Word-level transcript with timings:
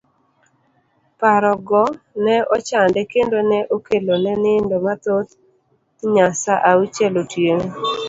Parogo 1.19 1.83
ne 2.23 2.35
ochande 2.55 2.99
kendo 3.11 3.37
ne 3.49 3.59
okelo 3.75 4.13
ne 4.23 4.33
nindo 4.43 4.75
mathoth 4.85 5.31
nya 6.13 6.27
sa 6.41 6.53
auchiel 6.69 7.15
otieno. 7.23 7.67